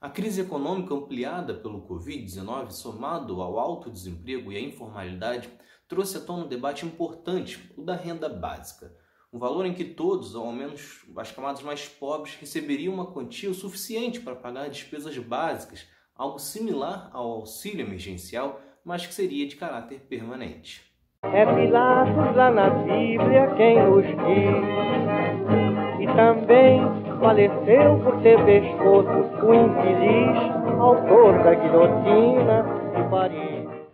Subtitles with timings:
[0.00, 5.50] A crise econômica ampliada pelo Covid-19, somado ao alto desemprego e à informalidade,
[5.86, 8.96] trouxe à tona um debate importante, o da renda básica.
[9.30, 13.50] Um valor em que todos, ou ao menos as camadas mais pobres, receberiam uma quantia
[13.50, 15.86] o suficiente para pagar despesas básicas,
[16.16, 20.80] algo similar ao auxílio emergencial, mas que seria de caráter permanente.
[21.24, 24.80] É Pilatos lá na Bíblia quem nos diz,
[26.00, 26.59] e também
[27.20, 29.10] faleceu por ter pescoço
[29.44, 32.62] o infeliz autor da guilhotina
[32.96, 33.90] de Paris.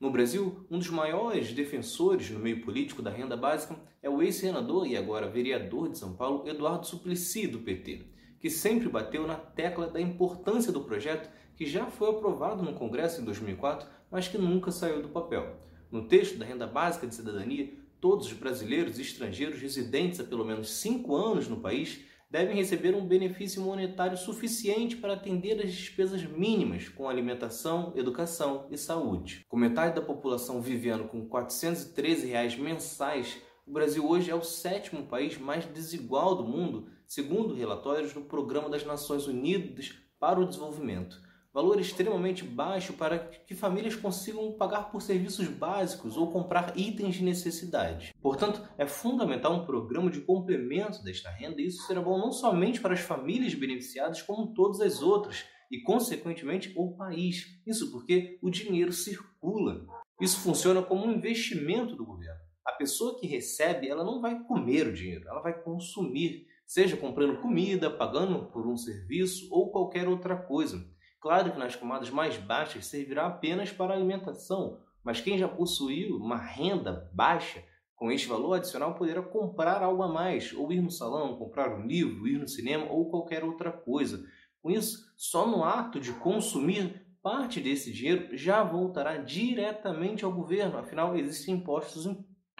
[0.00, 4.86] No Brasil, um dos maiores defensores no meio político da renda básica é o ex-senador
[4.86, 8.06] e agora vereador de São Paulo, Eduardo Suplicy, do PT,
[8.40, 13.20] que sempre bateu na tecla da importância do projeto que já foi aprovado no Congresso
[13.20, 15.54] em 2004, mas que nunca saiu do papel.
[15.92, 20.46] No texto da Renda Básica de Cidadania, todos os brasileiros e estrangeiros residentes há pelo
[20.46, 26.22] menos cinco anos no país devem receber um benefício monetário suficiente para atender as despesas
[26.22, 29.44] mínimas com alimentação, educação e saúde.
[29.48, 35.06] Com metade da população vivendo com 413 reais mensais, o Brasil hoje é o sétimo
[35.06, 41.29] país mais desigual do mundo, segundo relatórios do Programa das Nações Unidas para o Desenvolvimento
[41.52, 47.24] valor extremamente baixo para que famílias consigam pagar por serviços básicos ou comprar itens de
[47.24, 48.14] necessidade.
[48.22, 52.80] Portanto, é fundamental um programa de complemento desta renda e isso será bom não somente
[52.80, 57.60] para as famílias beneficiadas, como todas as outras e, consequentemente, o país.
[57.66, 59.86] Isso porque o dinheiro circula.
[60.20, 62.40] Isso funciona como um investimento do governo.
[62.64, 67.40] A pessoa que recebe, ela não vai comer o dinheiro, ela vai consumir, seja comprando
[67.40, 70.78] comida, pagando por um serviço ou qualquer outra coisa.
[71.20, 76.38] Claro que nas camadas mais baixas servirá apenas para alimentação, mas quem já possuiu uma
[76.38, 77.62] renda baixa,
[77.94, 81.86] com este valor adicional poderá comprar algo a mais, ou ir no salão, comprar um
[81.86, 84.24] livro, ir no cinema ou qualquer outra coisa.
[84.62, 90.78] Com isso, só no ato de consumir, parte desse dinheiro já voltará diretamente ao governo,
[90.78, 92.06] afinal existem impostos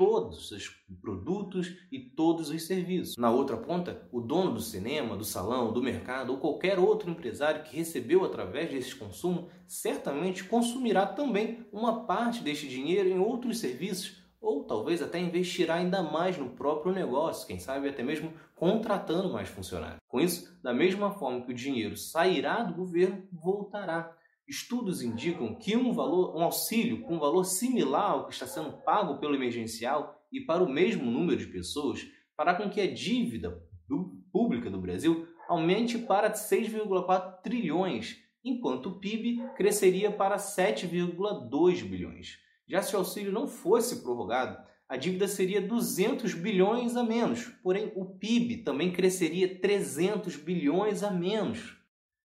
[0.00, 0.66] todos os
[1.02, 3.18] produtos e todos os serviços.
[3.18, 7.64] Na outra ponta, o dono do cinema, do salão, do mercado ou qualquer outro empresário
[7.64, 14.16] que recebeu através desse consumo certamente consumirá também uma parte deste dinheiro em outros serviços
[14.40, 19.50] ou talvez até investirá ainda mais no próprio negócio, quem sabe até mesmo contratando mais
[19.50, 20.00] funcionários.
[20.08, 24.16] Com isso, da mesma forma que o dinheiro sairá do governo, voltará.
[24.50, 29.20] Estudos indicam que um valor, um auxílio com valor similar ao que está sendo pago
[29.20, 32.04] pelo emergencial e para o mesmo número de pessoas
[32.36, 38.98] fará com que a dívida do, pública do Brasil aumente para 6,4 trilhões, enquanto o
[38.98, 42.36] PIB cresceria para 7,2 bilhões.
[42.68, 47.92] Já se o auxílio não fosse prorrogado, a dívida seria 200 bilhões a menos, porém
[47.94, 51.76] o PIB também cresceria 300 bilhões a menos.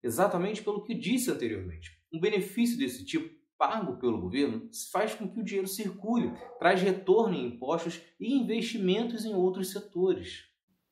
[0.03, 2.03] Exatamente pelo que disse anteriormente.
[2.15, 7.35] Um benefício desse tipo, pago pelo governo, faz com que o dinheiro circule, traz retorno
[7.35, 10.45] em impostos e investimentos em outros setores.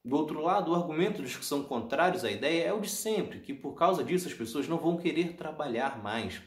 [0.03, 3.39] Do outro lado, o argumento dos que são contrários à ideia é o de sempre,
[3.39, 6.41] que por causa disso as pessoas não vão querer trabalhar mais.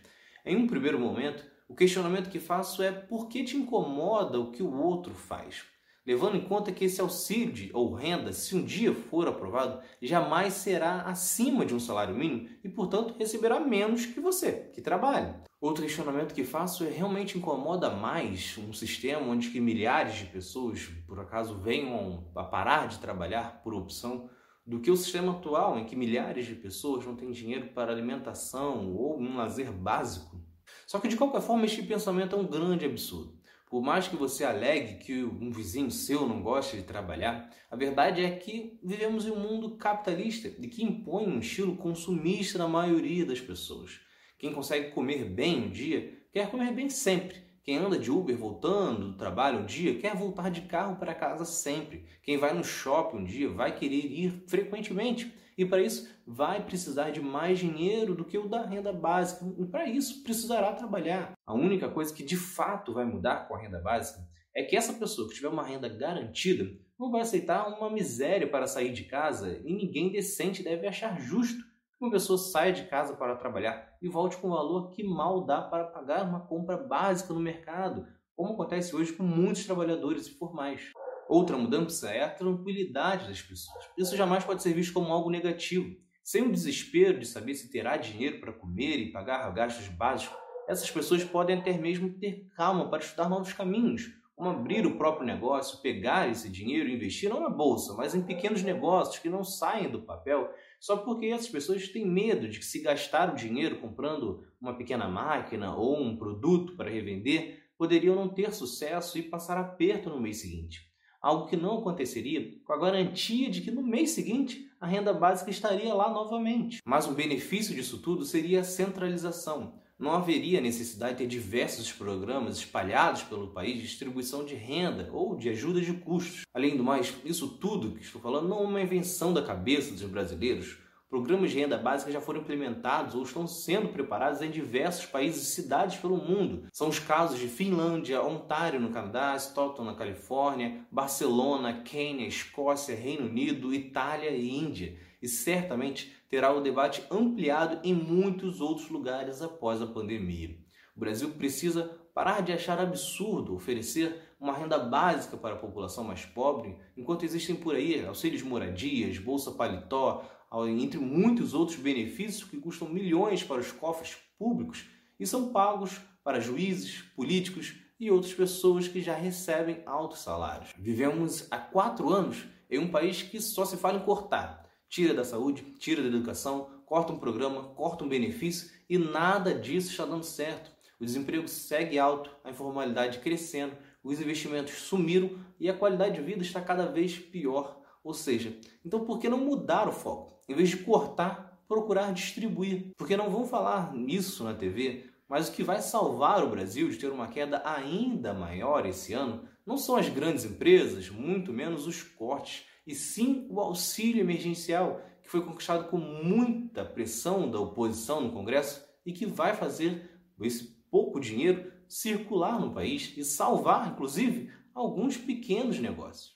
[0.44, 4.62] Em um primeiro momento, o questionamento que faço é por que te incomoda o que
[4.62, 5.64] o outro faz?
[6.06, 11.02] Levando em conta que esse auxílio ou renda, se um dia for aprovado, jamais será
[11.02, 15.42] acima de um salário mínimo e, portanto, receberá menos que você, que trabalha.
[15.60, 20.88] Outro questionamento que faço é realmente incomoda mais um sistema onde que milhares de pessoas,
[21.06, 24.28] por acaso, venham a parar de trabalhar por opção
[24.64, 28.94] do que o sistema atual, em que milhares de pessoas não têm dinheiro para alimentação
[28.94, 30.40] ou um lazer básico.
[30.86, 33.36] Só que, de qualquer forma, este pensamento é um grande absurdo.
[33.68, 38.24] Por mais que você alegue que um vizinho seu não gosta de trabalhar, a verdade
[38.24, 43.26] é que vivemos em um mundo capitalista e que impõe um estilo consumista na maioria
[43.26, 44.00] das pessoas.
[44.38, 47.44] Quem consegue comer bem um dia, quer comer bem sempre.
[47.64, 51.44] Quem anda de Uber voltando do trabalho um dia, quer voltar de carro para casa
[51.44, 52.04] sempre.
[52.22, 55.34] Quem vai no shopping um dia, vai querer ir frequentemente.
[55.56, 59.46] E para isso, vai precisar de mais dinheiro do que o da renda básica.
[59.58, 61.32] E para isso, precisará trabalhar.
[61.46, 64.20] A única coisa que de fato vai mudar com a renda básica
[64.54, 66.64] é que essa pessoa que tiver uma renda garantida
[66.98, 71.62] não vai aceitar uma miséria para sair de casa e ninguém decente deve achar justo
[71.62, 75.44] que uma pessoa saia de casa para trabalhar e volte com um valor que mal
[75.44, 80.92] dá para pagar uma compra básica no mercado, como acontece hoje com muitos trabalhadores informais.
[81.28, 83.84] Outra mudança é a tranquilidade das pessoas.
[83.98, 85.96] Isso jamais pode ser visto como algo negativo.
[86.22, 90.36] Sem o desespero de saber se terá dinheiro para comer e pagar gastos básicos,
[90.68, 95.26] essas pessoas podem até mesmo ter calma para estudar novos caminhos, como abrir o próprio
[95.26, 99.42] negócio, pegar esse dinheiro e investir não na bolsa, mas em pequenos negócios que não
[99.42, 103.80] saem do papel, Só porque essas pessoas têm medo de que se gastar o dinheiro
[103.80, 109.56] comprando uma pequena máquina ou um produto para revender, poderiam não ter sucesso e passar
[109.56, 110.80] aperto no mês seguinte.
[111.26, 115.50] Algo que não aconteceria com a garantia de que no mês seguinte a renda básica
[115.50, 116.80] estaria lá novamente.
[116.84, 122.58] Mas o benefício disso tudo seria a centralização não haveria necessidade de ter diversos programas
[122.58, 126.42] espalhados pelo país de distribuição de renda ou de ajuda de custos.
[126.52, 130.02] Além do mais, isso tudo que estou falando não é uma invenção da cabeça dos
[130.02, 130.76] brasileiros.
[131.08, 135.52] Programas de renda básica já foram implementados ou estão sendo preparados em diversos países e
[135.52, 136.66] cidades pelo mundo.
[136.72, 143.26] São os casos de Finlândia, Ontário no Canadá, Stockton na Califórnia, Barcelona, Quênia, Escócia, Reino
[143.26, 149.80] Unido, Itália e Índia e certamente terá o debate ampliado em muitos outros lugares após
[149.80, 150.56] a pandemia.
[150.96, 156.24] O Brasil precisa parar de achar absurdo oferecer uma renda básica para a população mais
[156.24, 160.24] pobre, enquanto existem por aí auxílios moradias, bolsa paletó,
[160.68, 164.86] entre muitos outros benefícios que custam milhões para os cofres públicos
[165.18, 170.70] e são pagos para juízes, políticos e outras pessoas que já recebem altos salários.
[170.76, 175.24] Vivemos há quatro anos em um país que só se fala em cortar tira da
[175.24, 180.24] saúde, tira da educação, corta um programa, corta um benefício e nada disso está dando
[180.24, 180.70] certo.
[180.98, 186.42] O desemprego segue alto, a informalidade crescendo, os investimentos sumiram e a qualidade de vida
[186.42, 187.82] está cada vez pior.
[188.06, 190.40] Ou seja, então por que não mudar o foco?
[190.48, 192.92] Em vez de cortar, procurar distribuir.
[192.96, 196.98] Porque não vão falar nisso na TV, mas o que vai salvar o Brasil de
[196.98, 202.00] ter uma queda ainda maior esse ano não são as grandes empresas, muito menos os
[202.00, 208.30] cortes e sim o auxílio emergencial, que foi conquistado com muita pressão da oposição no
[208.30, 210.08] Congresso e que vai fazer
[210.40, 210.62] esse
[210.92, 216.35] pouco dinheiro circular no país e salvar, inclusive, alguns pequenos negócios.